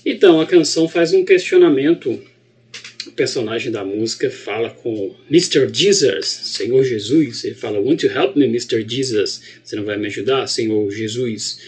Então 0.06 0.40
a 0.40 0.46
canção 0.46 0.88
faz 0.88 1.12
um 1.12 1.22
questionamento 1.22 2.18
personagem 3.18 3.72
da 3.72 3.84
música 3.84 4.30
fala 4.30 4.70
com 4.70 5.12
Mr. 5.28 5.68
Jesus, 5.72 6.26
Senhor 6.26 6.84
Jesus. 6.84 7.44
Ele 7.44 7.56
fala, 7.56 7.80
Want 7.80 8.00
to 8.00 8.06
help 8.06 8.36
me, 8.36 8.46
Mr. 8.46 8.88
Jesus? 8.88 9.42
Você 9.62 9.74
não 9.74 9.84
vai 9.84 9.96
me 9.96 10.06
ajudar, 10.06 10.46
Senhor 10.46 10.88
Jesus? 10.88 11.58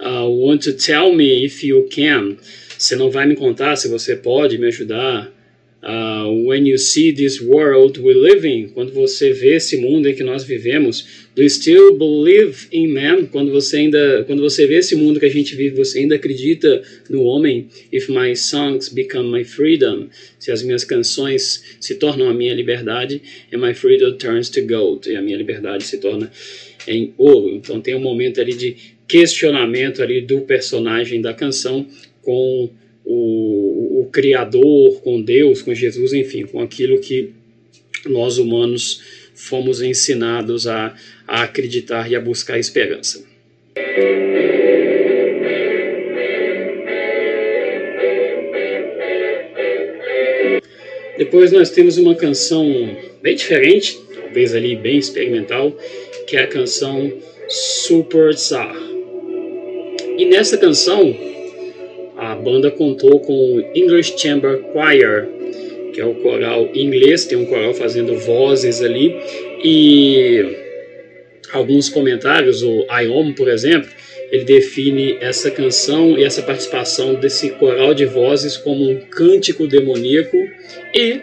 Uh, 0.00 0.26
want 0.26 0.64
to 0.64 0.72
tell 0.72 1.14
me 1.14 1.44
if 1.44 1.62
you 1.62 1.88
can? 1.88 2.36
Você 2.76 2.96
não 2.96 3.10
vai 3.10 3.26
me 3.26 3.36
contar 3.36 3.76
se 3.76 3.86
você 3.86 4.16
pode 4.16 4.58
me 4.58 4.66
ajudar? 4.66 5.32
Uh, 5.80 6.26
when 6.44 6.66
you 6.66 6.76
see 6.76 7.12
this 7.12 7.40
world 7.40 7.98
we 7.98 8.12
live 8.12 8.44
in, 8.44 8.68
quando 8.70 8.92
você 8.92 9.32
vê 9.32 9.54
esse 9.54 9.76
mundo 9.76 10.08
em 10.08 10.14
que 10.14 10.24
nós 10.24 10.42
vivemos, 10.42 11.28
do 11.36 11.42
you 11.42 11.48
still 11.48 11.96
believe 11.96 12.66
in 12.72 12.88
man? 12.88 13.26
Quando 13.26 13.52
você 13.52 13.76
ainda, 13.76 14.24
quando 14.24 14.42
você 14.42 14.66
vê 14.66 14.78
esse 14.78 14.96
mundo 14.96 15.20
que 15.20 15.26
a 15.26 15.30
gente 15.30 15.54
vive, 15.54 15.76
você 15.76 16.00
ainda 16.00 16.16
acredita 16.16 16.82
no 17.08 17.22
homem? 17.22 17.68
If 17.92 18.08
my 18.08 18.34
songs 18.34 18.88
become 18.88 19.30
my 19.30 19.44
freedom, 19.44 20.08
se 20.36 20.50
as 20.50 20.64
minhas 20.64 20.82
canções 20.82 21.62
se 21.80 21.94
tornam 21.94 22.28
a 22.28 22.34
minha 22.34 22.54
liberdade, 22.54 23.22
and 23.52 23.58
my 23.58 23.72
freedom 23.72 24.16
turns 24.16 24.50
to 24.50 24.62
gold, 24.62 25.08
e 25.08 25.14
a 25.14 25.22
minha 25.22 25.36
liberdade 25.36 25.84
se 25.84 25.98
torna 25.98 26.28
em 26.88 27.14
ouro. 27.16 27.50
Então 27.50 27.80
tem 27.80 27.94
um 27.94 28.00
momento 28.00 28.40
ali 28.40 28.54
de 28.54 28.74
questionamento 29.06 30.02
ali 30.02 30.20
do 30.22 30.40
personagem 30.40 31.20
da 31.20 31.32
canção 31.32 31.86
com 32.20 32.68
o, 33.04 33.87
o 34.00 34.06
Criador, 34.06 35.00
com 35.02 35.20
Deus, 35.20 35.60
com 35.60 35.74
Jesus, 35.74 36.12
enfim, 36.12 36.46
com 36.46 36.60
aquilo 36.60 37.00
que 37.00 37.32
nós 38.06 38.38
humanos 38.38 39.02
fomos 39.34 39.82
ensinados 39.82 40.68
a, 40.68 40.94
a 41.26 41.42
acreditar 41.42 42.08
e 42.10 42.14
a 42.14 42.20
buscar 42.20 42.60
esperança. 42.60 43.26
Depois 51.16 51.50
nós 51.50 51.70
temos 51.70 51.98
uma 51.98 52.14
canção 52.14 52.96
bem 53.20 53.34
diferente, 53.34 53.98
talvez 54.14 54.54
ali 54.54 54.76
bem 54.76 54.98
experimental, 54.98 55.76
que 56.28 56.36
é 56.36 56.42
a 56.42 56.46
canção 56.46 57.12
Super 57.48 58.32
Tsar. 58.32 58.76
E 60.16 60.24
nessa 60.26 60.56
canção 60.56 61.16
a 62.18 62.34
banda 62.34 62.68
contou 62.70 63.20
com 63.20 63.32
o 63.32 63.60
English 63.76 64.14
Chamber 64.18 64.60
Choir, 64.72 65.28
que 65.94 66.00
é 66.00 66.04
o 66.04 66.16
coral 66.16 66.68
inglês, 66.74 67.24
tem 67.24 67.38
um 67.38 67.46
coral 67.46 67.72
fazendo 67.72 68.18
vozes 68.18 68.82
ali, 68.82 69.14
e 69.64 70.44
alguns 71.52 71.88
comentários, 71.88 72.62
o 72.62 72.84
Iom, 72.90 73.32
por 73.32 73.48
exemplo, 73.48 73.88
ele 74.32 74.44
define 74.44 75.16
essa 75.20 75.50
canção 75.50 76.18
e 76.18 76.24
essa 76.24 76.42
participação 76.42 77.14
desse 77.14 77.50
coral 77.50 77.94
de 77.94 78.04
vozes 78.04 78.56
como 78.56 78.90
um 78.90 78.96
cântico 78.96 79.66
demoníaco, 79.68 80.36
e 80.92 81.20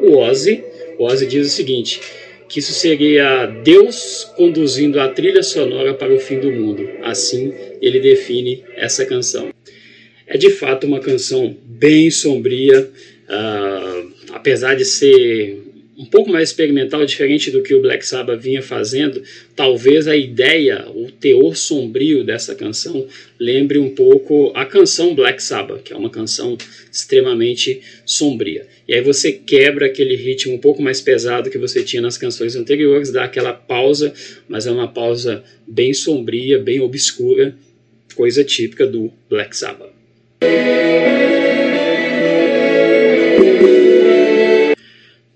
o 0.00 0.16
Ozzy, 0.16 0.62
o 0.96 1.04
Ozzy 1.04 1.26
diz 1.26 1.48
o 1.48 1.50
seguinte, 1.50 2.00
que 2.48 2.60
isso 2.60 2.72
seria 2.72 3.46
Deus 3.46 4.32
conduzindo 4.36 5.00
a 5.00 5.08
trilha 5.08 5.42
sonora 5.42 5.92
para 5.92 6.14
o 6.14 6.20
fim 6.20 6.38
do 6.38 6.52
mundo. 6.52 6.88
Assim 7.02 7.52
ele 7.80 7.98
define 7.98 8.62
essa 8.76 9.04
canção. 9.04 9.48
É 10.26 10.38
de 10.38 10.50
fato 10.50 10.86
uma 10.86 11.00
canção 11.00 11.56
bem 11.64 12.10
sombria, 12.10 12.90
uh, 13.28 14.12
apesar 14.32 14.74
de 14.74 14.84
ser 14.84 15.64
um 15.96 16.04
pouco 16.04 16.30
mais 16.30 16.48
experimental, 16.48 17.04
diferente 17.06 17.50
do 17.50 17.62
que 17.62 17.74
o 17.74 17.80
Black 17.80 18.04
Sabbath 18.06 18.40
vinha 18.40 18.62
fazendo, 18.62 19.22
talvez 19.54 20.08
a 20.08 20.16
ideia, 20.16 20.88
o 20.88 21.10
teor 21.10 21.56
sombrio 21.56 22.24
dessa 22.24 22.54
canção 22.54 23.06
lembre 23.38 23.78
um 23.78 23.90
pouco 23.90 24.50
a 24.54 24.64
canção 24.64 25.14
Black 25.14 25.42
Sabbath, 25.42 25.82
que 25.82 25.92
é 25.92 25.96
uma 25.96 26.10
canção 26.10 26.58
extremamente 26.90 27.80
sombria. 28.04 28.66
E 28.88 28.94
aí 28.94 29.00
você 29.00 29.32
quebra 29.32 29.86
aquele 29.86 30.16
ritmo 30.16 30.54
um 30.54 30.58
pouco 30.58 30.82
mais 30.82 31.00
pesado 31.00 31.48
que 31.48 31.58
você 31.58 31.82
tinha 31.82 32.02
nas 32.02 32.18
canções 32.18 32.56
anteriores, 32.56 33.12
dá 33.12 33.24
aquela 33.24 33.52
pausa, 33.52 34.12
mas 34.48 34.66
é 34.66 34.70
uma 34.70 34.88
pausa 34.88 35.44
bem 35.66 35.94
sombria, 35.94 36.58
bem 36.58 36.80
obscura, 36.80 37.56
coisa 38.14 38.42
típica 38.42 38.86
do 38.86 39.12
Black 39.28 39.56
Sabbath. 39.56 40.03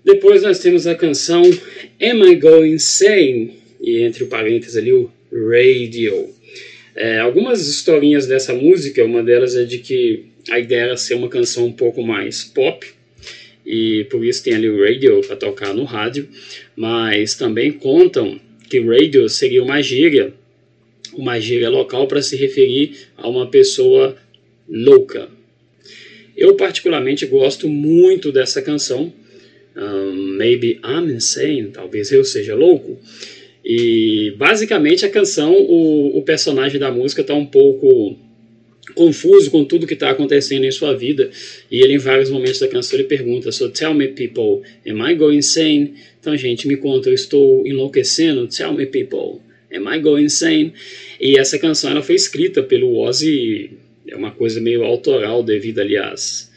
Depois 0.03 0.43
nós 0.43 0.59
temos 0.59 0.87
a 0.87 0.95
canção 0.95 1.41
Am 2.01 2.31
I 2.31 2.35
Going 2.35 2.73
Insane? 2.73 3.53
E 3.81 4.01
entre 4.01 4.23
o 4.23 4.27
parênteses 4.27 4.75
ali 4.75 4.91
o 4.91 5.09
Radio. 5.31 6.29
É, 6.95 7.19
algumas 7.19 7.67
historinhas 7.67 8.27
dessa 8.27 8.53
música, 8.53 9.05
uma 9.05 9.23
delas 9.23 9.55
é 9.55 9.63
de 9.63 9.77
que 9.77 10.25
a 10.49 10.59
ideia 10.59 10.81
era 10.81 10.97
ser 10.97 11.13
uma 11.13 11.29
canção 11.29 11.65
um 11.65 11.71
pouco 11.71 12.01
mais 12.03 12.43
pop, 12.43 12.85
e 13.65 14.05
por 14.09 14.25
isso 14.25 14.43
tem 14.43 14.55
ali 14.55 14.69
o 14.69 14.83
radio 14.83 15.21
para 15.21 15.35
tocar 15.35 15.73
no 15.73 15.83
rádio, 15.83 16.27
mas 16.75 17.35
também 17.35 17.71
contam 17.71 18.39
que 18.69 18.79
radio 18.79 19.29
seria 19.29 19.63
uma 19.63 19.81
gíria, 19.81 20.33
uma 21.13 21.39
gíria 21.39 21.69
local 21.69 22.07
para 22.07 22.21
se 22.21 22.35
referir 22.35 23.07
a 23.15 23.27
uma 23.29 23.47
pessoa 23.47 24.15
louca. 24.69 25.29
Eu 26.37 26.55
particularmente 26.55 27.25
gosto 27.25 27.67
muito 27.67 28.31
dessa 28.31 28.61
canção, 28.61 29.11
um, 29.75 30.13
Maybe 30.37 30.79
I'm 30.85 31.11
Insane, 31.11 31.69
talvez 31.73 32.11
eu 32.11 32.23
seja 32.23 32.55
louco. 32.55 32.97
E 33.63 34.33
basicamente 34.37 35.05
a 35.05 35.09
canção, 35.09 35.53
o, 35.53 36.17
o 36.17 36.21
personagem 36.21 36.79
da 36.79 36.91
música 36.91 37.21
está 37.21 37.33
um 37.33 37.45
pouco 37.45 38.17
confuso 38.95 39.51
com 39.51 39.63
tudo 39.63 39.85
que 39.85 39.93
está 39.93 40.09
acontecendo 40.09 40.65
em 40.65 40.71
sua 40.71 40.95
vida 40.95 41.29
e 41.69 41.81
ele 41.81 41.93
em 41.93 41.97
vários 41.97 42.29
momentos 42.29 42.59
da 42.59 42.67
canção 42.67 42.97
ele 42.97 43.07
pergunta 43.07 43.51
so 43.51 43.69
tell 43.69 43.93
me 43.93 44.07
people 44.07 44.61
am 44.87 45.07
I 45.07 45.13
going 45.13 45.37
insane 45.37 45.93
então 46.19 46.35
gente 46.35 46.67
me 46.67 46.75
conta 46.75 47.09
eu 47.09 47.13
estou 47.13 47.65
enlouquecendo 47.67 48.47
tell 48.47 48.73
me 48.73 48.85
people 48.87 49.41
am 49.71 49.93
I 49.93 49.99
going 49.99 50.23
insane 50.23 50.73
e 51.21 51.37
essa 51.37 51.59
canção 51.59 51.91
ela 51.91 52.01
foi 52.01 52.15
escrita 52.15 52.63
pelo 52.63 52.97
Ozzy 52.97 53.77
é 54.11 54.15
uma 54.15 54.31
coisa 54.31 54.59
meio 54.59 54.83
autoral 54.83 55.43
devido 55.43 55.79
aliás 55.79 56.49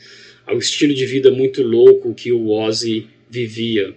ao 0.47 0.59
estilo 0.59 0.95
de 0.95 1.07
vida 1.07 1.31
muito 1.31 1.63
louco 1.63 2.15
que 2.15 2.33
o 2.33 2.51
Ozzy 2.51 3.07
vivia, 3.31 3.95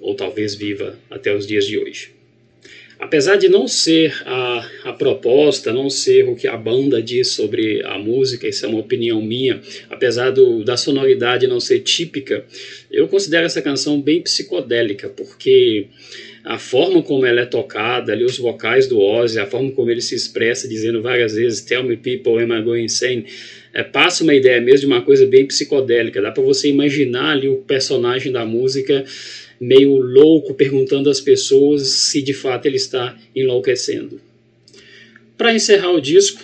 ou 0.00 0.14
talvez 0.14 0.54
viva 0.54 0.98
até 1.10 1.34
os 1.34 1.46
dias 1.46 1.66
de 1.66 1.78
hoje. 1.78 2.10
Apesar 2.98 3.36
de 3.36 3.48
não 3.48 3.66
ser 3.66 4.14
a, 4.24 4.70
a 4.84 4.92
proposta, 4.92 5.72
não 5.72 5.90
ser 5.90 6.28
o 6.28 6.36
que 6.36 6.46
a 6.46 6.56
banda 6.56 7.02
diz 7.02 7.28
sobre 7.28 7.84
a 7.84 7.98
música, 7.98 8.46
isso 8.46 8.64
é 8.64 8.68
uma 8.68 8.78
opinião 8.78 9.20
minha, 9.20 9.60
apesar 9.90 10.30
do, 10.30 10.62
da 10.62 10.76
sonoridade 10.76 11.48
não 11.48 11.58
ser 11.58 11.80
típica, 11.80 12.44
eu 12.90 13.08
considero 13.08 13.44
essa 13.44 13.60
canção 13.60 14.00
bem 14.00 14.22
psicodélica, 14.22 15.08
porque 15.08 15.88
a 16.44 16.58
forma 16.58 17.02
como 17.02 17.24
ela 17.24 17.42
é 17.42 17.46
tocada, 17.46 18.12
ali 18.12 18.24
os 18.24 18.36
vocais 18.36 18.88
do 18.88 18.98
Ozzy, 18.98 19.38
a 19.38 19.46
forma 19.46 19.70
como 19.70 19.90
ele 19.90 20.00
se 20.00 20.14
expressa, 20.14 20.66
dizendo 20.66 21.00
várias 21.00 21.34
vezes 21.34 21.60
Tell 21.60 21.84
me 21.84 21.96
people, 21.96 22.42
am 22.42 22.52
I 22.52 22.62
going 22.62 22.84
insane? 22.84 23.26
É, 23.72 23.84
passa 23.84 24.24
uma 24.24 24.34
ideia 24.34 24.60
mesmo 24.60 24.80
de 24.80 24.86
uma 24.86 25.02
coisa 25.02 25.24
bem 25.24 25.46
psicodélica. 25.46 26.20
Dá 26.20 26.32
para 26.32 26.42
você 26.42 26.68
imaginar 26.68 27.30
ali 27.30 27.48
o 27.48 27.58
personagem 27.58 28.32
da 28.32 28.44
música 28.44 29.04
meio 29.60 29.96
louco, 29.98 30.54
perguntando 30.54 31.08
às 31.08 31.20
pessoas 31.20 31.82
se 31.82 32.20
de 32.20 32.34
fato 32.34 32.66
ele 32.66 32.76
está 32.76 33.16
enlouquecendo. 33.34 34.20
Para 35.38 35.54
encerrar 35.54 35.92
o 35.92 36.00
disco, 36.00 36.42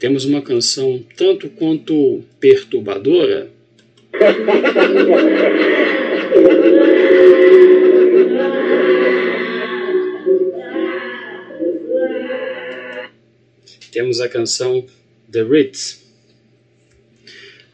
temos 0.00 0.24
uma 0.24 0.42
canção 0.42 1.00
tanto 1.16 1.48
quanto 1.48 2.22
perturbadora. 2.40 3.48
temos 13.98 14.20
a 14.20 14.28
canção 14.28 14.86
The 15.30 15.42
Ritz. 15.42 16.04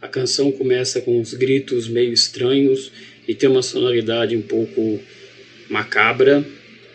A 0.01 0.09
canção 0.09 0.51
começa 0.51 1.01
com 1.03 1.21
uns 1.21 1.35
gritos 1.35 1.87
meio 1.87 2.14
estranhos 2.14 2.90
e 3.29 3.35
tem 3.35 3.47
uma 3.49 3.61
sonoridade 3.61 4.35
um 4.35 4.40
pouco 4.40 5.01
macabra 5.69 6.43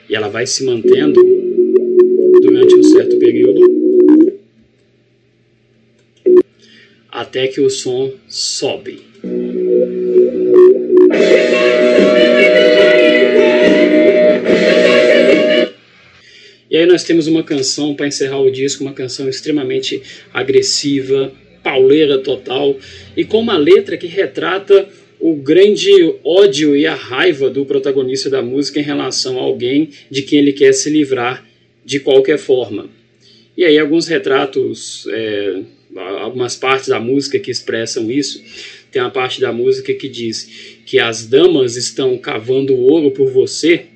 e 0.09 0.15
ela 0.15 0.29
vai 0.29 0.47
se 0.47 0.63
mantendo 0.63 1.21
durante 2.41 2.73
um 2.73 2.83
certo 2.83 3.17
período 3.17 3.69
até 7.11 7.47
que 7.47 7.61
o 7.61 7.69
som 7.69 8.11
sobe. 8.27 8.99
Aí 16.79 16.85
nós 16.85 17.03
temos 17.03 17.27
uma 17.27 17.43
canção 17.43 17.95
para 17.95 18.07
encerrar 18.07 18.39
o 18.39 18.51
disco, 18.51 18.83
uma 18.83 18.93
canção 18.93 19.27
extremamente 19.27 20.01
agressiva, 20.33 21.31
pauleira 21.63 22.17
total 22.19 22.77
e 23.15 23.25
com 23.25 23.39
uma 23.39 23.57
letra 23.57 23.97
que 23.97 24.07
retrata 24.07 24.87
o 25.19 25.35
grande 25.35 25.91
ódio 26.23 26.75
e 26.75 26.87
a 26.87 26.95
raiva 26.95 27.49
do 27.49 27.65
protagonista 27.65 28.29
da 28.29 28.41
música 28.41 28.79
em 28.79 28.83
relação 28.83 29.37
a 29.37 29.41
alguém 29.41 29.89
de 30.09 30.21
quem 30.21 30.39
ele 30.39 30.53
quer 30.53 30.73
se 30.73 30.89
livrar 30.89 31.45
de 31.83 31.99
qualquer 31.99 32.37
forma. 32.37 32.89
E 33.57 33.65
aí 33.65 33.77
alguns 33.77 34.07
retratos, 34.07 35.05
é, 35.11 35.61
algumas 36.21 36.55
partes 36.55 36.87
da 36.87 36.99
música 36.99 37.37
que 37.37 37.51
expressam 37.51 38.09
isso. 38.09 38.41
Tem 38.89 39.01
uma 39.01 39.11
parte 39.11 39.41
da 39.41 39.51
música 39.51 39.93
que 39.93 40.07
diz 40.07 40.79
que 40.85 40.97
as 40.97 41.25
damas 41.25 41.75
estão 41.75 42.17
cavando 42.17 42.75
ouro 42.75 43.11
por 43.11 43.29
você 43.29 43.87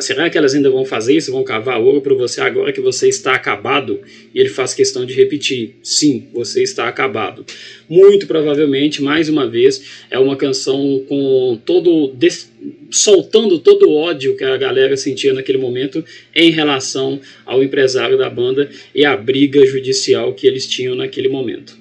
Será 0.00 0.28
que 0.28 0.36
elas 0.36 0.54
ainda 0.54 0.70
vão 0.70 0.84
fazer 0.84 1.16
isso? 1.16 1.30
Vão 1.30 1.44
cavar 1.44 1.80
ouro 1.80 2.00
para 2.00 2.14
você 2.14 2.40
agora 2.40 2.72
que 2.72 2.80
você 2.80 3.08
está 3.08 3.32
acabado? 3.32 4.00
E 4.34 4.40
ele 4.40 4.48
faz 4.48 4.74
questão 4.74 5.06
de 5.06 5.14
repetir: 5.14 5.76
sim, 5.84 6.26
você 6.32 6.64
está 6.64 6.88
acabado. 6.88 7.46
Muito 7.88 8.26
provavelmente, 8.26 9.00
mais 9.00 9.28
uma 9.28 9.48
vez, 9.48 10.04
é 10.10 10.18
uma 10.18 10.36
canção 10.36 11.04
com 11.08 11.60
todo. 11.64 12.12
soltando 12.90 13.60
todo 13.60 13.88
o 13.88 13.94
ódio 13.94 14.36
que 14.36 14.42
a 14.42 14.56
galera 14.56 14.96
sentia 14.96 15.32
naquele 15.32 15.58
momento 15.58 16.04
em 16.34 16.50
relação 16.50 17.20
ao 17.46 17.62
empresário 17.62 18.18
da 18.18 18.28
banda 18.28 18.68
e 18.92 19.04
à 19.04 19.16
briga 19.16 19.64
judicial 19.64 20.34
que 20.34 20.46
eles 20.46 20.66
tinham 20.66 20.96
naquele 20.96 21.28
momento. 21.28 21.78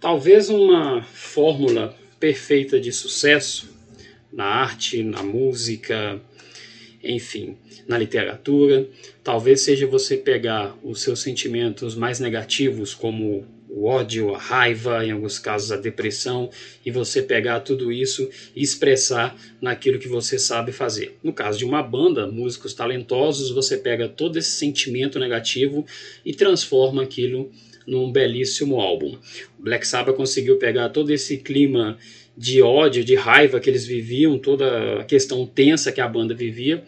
Talvez 0.00 0.48
uma 0.48 1.02
fórmula 1.02 1.96
perfeita 2.20 2.78
de 2.78 2.92
sucesso 2.92 3.71
na 4.32 4.44
arte, 4.44 5.02
na 5.02 5.22
música, 5.22 6.20
enfim, 7.02 7.56
na 7.86 7.98
literatura. 7.98 8.88
Talvez 9.22 9.60
seja 9.60 9.86
você 9.86 10.16
pegar 10.16 10.76
os 10.82 11.02
seus 11.02 11.20
sentimentos 11.20 11.94
mais 11.94 12.20
negativos, 12.20 12.94
como 12.94 13.46
o 13.68 13.86
ódio, 13.86 14.34
a 14.34 14.38
raiva, 14.38 15.04
em 15.04 15.12
alguns 15.12 15.38
casos 15.38 15.72
a 15.72 15.76
depressão, 15.76 16.50
e 16.84 16.90
você 16.90 17.22
pegar 17.22 17.60
tudo 17.60 17.90
isso 17.90 18.28
e 18.54 18.62
expressar 18.62 19.34
naquilo 19.62 19.98
que 19.98 20.08
você 20.08 20.38
sabe 20.38 20.72
fazer. 20.72 21.16
No 21.22 21.32
caso 21.32 21.58
de 21.58 21.64
uma 21.64 21.82
banda, 21.82 22.26
músicos 22.26 22.74
talentosos, 22.74 23.50
você 23.50 23.78
pega 23.78 24.08
todo 24.08 24.38
esse 24.38 24.50
sentimento 24.50 25.18
negativo 25.18 25.86
e 26.24 26.34
transforma 26.34 27.02
aquilo 27.02 27.50
num 27.86 28.10
belíssimo 28.10 28.80
álbum. 28.80 29.18
O 29.58 29.62
Black 29.62 29.86
Sabbath 29.86 30.16
conseguiu 30.16 30.58
pegar 30.58 30.88
todo 30.90 31.10
esse 31.10 31.38
clima 31.38 31.96
de 32.36 32.62
ódio, 32.62 33.04
de 33.04 33.14
raiva 33.14 33.60
que 33.60 33.68
eles 33.68 33.86
viviam, 33.86 34.38
toda 34.38 35.00
a 35.00 35.04
questão 35.04 35.46
tensa 35.46 35.92
que 35.92 36.00
a 36.00 36.08
banda 36.08 36.34
vivia, 36.34 36.82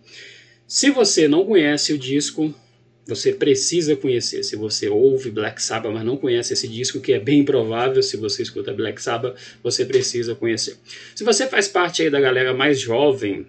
Se 0.74 0.90
você 0.90 1.28
não 1.28 1.46
conhece 1.46 1.94
o 1.94 2.00
disco, 2.00 2.52
você 3.06 3.32
precisa 3.32 3.96
conhecer. 3.96 4.42
Se 4.42 4.56
você 4.56 4.90
ouve 4.90 5.30
Black 5.30 5.62
Sabbath, 5.62 5.94
mas 5.94 6.04
não 6.04 6.18
conhece 6.18 6.54
esse 6.54 6.68
disco, 6.68 7.00
que 7.00 7.14
é 7.14 7.20
bem 7.20 7.46
provável, 7.46 8.02
se 8.02 8.18
você 8.18 8.42
escuta 8.42 8.74
Black 8.74 9.00
Sabbath, 9.00 9.38
você 9.62 9.86
precisa 9.86 10.34
conhecer. 10.34 10.76
Se 11.14 11.24
você 11.24 11.46
faz 11.46 11.68
parte 11.68 12.02
aí 12.02 12.10
da 12.10 12.20
galera 12.20 12.56
mais 12.56 12.80
jovem, 12.80 13.46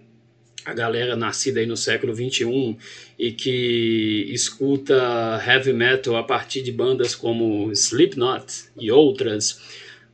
a 0.67 0.75
galera 0.75 1.17
nascida 1.17 1.61
aí 1.61 1.67
no 1.67 1.79
século 1.79 2.15
21 2.15 2.77
e 3.19 3.33
que 3.33 4.27
escuta 4.29 5.43
heavy 5.49 5.73
metal 5.73 6.17
a 6.17 6.23
partir 6.25 6.61
de 6.61 6.73
bandas 6.73 7.15
como 7.15 7.73
Slipknot 7.73 8.67
e 8.79 8.91
outras, 8.91 9.63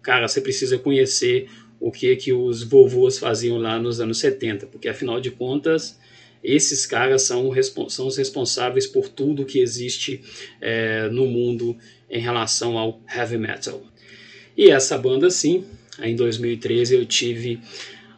cara, 0.00 0.28
você 0.28 0.40
precisa 0.40 0.78
conhecer 0.78 1.48
o 1.80 1.90
que 1.90 2.14
que 2.14 2.32
os 2.32 2.62
vovôs 2.62 3.18
faziam 3.18 3.58
lá 3.58 3.80
nos 3.80 4.00
anos 4.00 4.18
70, 4.20 4.68
porque 4.68 4.88
afinal 4.88 5.20
de 5.20 5.32
contas 5.32 5.98
esses 6.42 6.86
caras 6.86 7.22
são, 7.22 7.50
são 7.88 8.06
os 8.06 8.16
responsáveis 8.16 8.86
por 8.86 9.08
tudo 9.08 9.44
que 9.44 9.60
existe 9.60 10.22
é, 10.60 11.08
no 11.08 11.26
mundo 11.26 11.76
em 12.08 12.20
relação 12.20 12.78
ao 12.78 13.00
heavy 13.14 13.38
metal. 13.38 13.82
E 14.56 14.70
essa 14.70 14.98
banda, 14.98 15.30
sim, 15.30 15.64
em 16.02 16.16
2013 16.16 16.94
eu 16.94 17.04
tive 17.04 17.60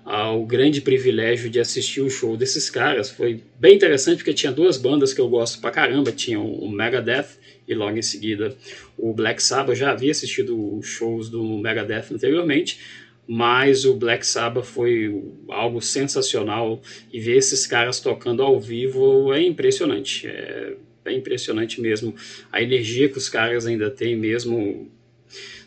o 0.04 0.44
grande 0.44 0.80
privilégio 0.80 1.48
de 1.48 1.60
assistir 1.60 2.00
o 2.00 2.10
show 2.10 2.36
desses 2.36 2.68
caras. 2.68 3.10
Foi 3.10 3.40
bem 3.58 3.76
interessante 3.76 4.18
porque 4.18 4.34
tinha 4.34 4.50
duas 4.50 4.76
bandas 4.76 5.12
que 5.12 5.20
eu 5.20 5.28
gosto 5.28 5.60
pra 5.60 5.70
caramba. 5.70 6.10
Tinha 6.10 6.40
o 6.40 6.68
Megadeth 6.68 7.38
e 7.68 7.74
logo 7.74 7.96
em 7.96 8.02
seguida 8.02 8.56
o 8.98 9.12
Black 9.12 9.42
Sabbath. 9.42 9.76
Já 9.76 9.92
havia 9.92 10.10
assistido 10.10 10.80
shows 10.82 11.28
do 11.28 11.42
Megadeth 11.58 12.12
anteriormente, 12.12 12.80
mas 13.26 13.84
o 13.84 13.94
Black 13.94 14.26
Sabbath 14.26 14.66
foi 14.66 15.22
algo 15.48 15.80
sensacional 15.80 16.82
e 17.12 17.20
ver 17.20 17.36
esses 17.36 17.66
caras 17.66 18.00
tocando 18.00 18.42
ao 18.42 18.60
vivo 18.60 19.32
é 19.32 19.40
impressionante. 19.40 20.26
É, 20.26 20.76
é 21.04 21.12
impressionante 21.12 21.80
mesmo 21.80 22.14
a 22.50 22.62
energia 22.62 23.08
que 23.08 23.18
os 23.18 23.28
caras 23.28 23.66
ainda 23.66 23.90
têm 23.90 24.16
mesmo 24.16 24.90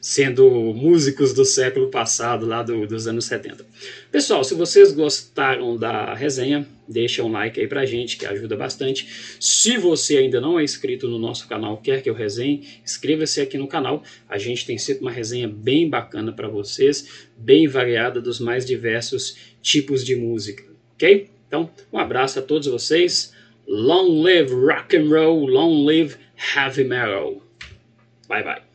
sendo 0.01 0.49
músicos 0.73 1.33
do 1.33 1.43
século 1.43 1.89
passado, 1.89 2.45
lá 2.45 2.61
do, 2.61 2.85
dos 2.85 3.07
anos 3.07 3.25
70. 3.25 3.65
Pessoal, 4.11 4.43
se 4.43 4.53
vocês 4.53 4.91
gostaram 4.91 5.75
da 5.77 6.13
resenha, 6.13 6.67
deixa 6.87 7.23
um 7.23 7.31
like 7.31 7.59
aí 7.59 7.67
pra 7.67 7.85
gente, 7.85 8.17
que 8.17 8.25
ajuda 8.25 8.55
bastante. 8.55 9.07
Se 9.39 9.77
você 9.77 10.17
ainda 10.17 10.39
não 10.39 10.59
é 10.59 10.63
inscrito 10.63 11.07
no 11.07 11.17
nosso 11.17 11.47
canal, 11.47 11.77
quer 11.77 12.01
que 12.01 12.09
eu 12.09 12.13
resenhe, 12.13 12.67
inscreva-se 12.83 13.41
aqui 13.41 13.57
no 13.57 13.67
canal. 13.67 14.03
A 14.29 14.37
gente 14.37 14.65
tem 14.65 14.77
sempre 14.77 15.01
uma 15.01 15.11
resenha 15.11 15.47
bem 15.47 15.89
bacana 15.89 16.31
para 16.31 16.47
vocês, 16.47 17.27
bem 17.35 17.67
variada 17.67 18.21
dos 18.21 18.39
mais 18.39 18.65
diversos 18.65 19.35
tipos 19.61 20.05
de 20.05 20.15
música, 20.15 20.63
ok? 20.93 21.29
Então, 21.47 21.69
um 21.91 21.97
abraço 21.97 22.39
a 22.39 22.41
todos 22.41 22.67
vocês. 22.67 23.33
Long 23.67 24.21
live 24.21 24.53
rock 24.53 24.95
and 24.95 25.09
roll, 25.09 25.47
long 25.47 25.85
live 25.85 26.15
heavy 26.35 26.83
metal. 26.83 27.41
Bye 28.27 28.43
bye. 28.43 28.74